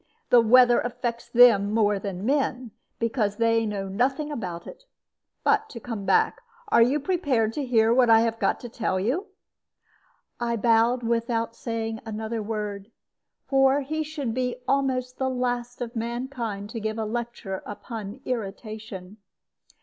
The 0.31 0.41
weather 0.41 0.79
affects 0.81 1.29
them 1.29 1.71
more 1.75 1.99
than 1.99 2.25
men, 2.25 2.71
because 2.97 3.35
they 3.35 3.67
know 3.67 3.87
nothing 3.87 4.31
about 4.31 4.65
it. 4.65 4.85
But 5.43 5.69
to 5.69 5.79
come 5.79 6.05
back 6.05 6.41
are 6.69 6.81
you 6.81 6.99
prepared 6.99 7.53
to 7.53 7.65
hear 7.67 7.93
what 7.93 8.09
I 8.09 8.21
have 8.21 8.39
got 8.39 8.59
to 8.61 8.67
tell 8.67 8.99
you?" 8.99 9.27
I 10.39 10.55
bowed 10.57 11.03
without 11.03 11.55
saying 11.55 11.99
another 12.03 12.41
word. 12.41 12.89
For 13.45 13.81
he 13.81 14.01
should 14.01 14.33
be 14.33 14.55
almost 14.67 15.19
the 15.19 15.29
last 15.29 15.81
of 15.81 15.95
mankind 15.95 16.71
to 16.71 16.79
give 16.79 16.97
a 16.97 17.05
lecture 17.05 17.61
upon 17.67 18.21
irritation. 18.25 19.17